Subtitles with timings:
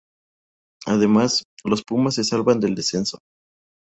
[0.87, 3.19] Además, los pumas se salvan del descenso.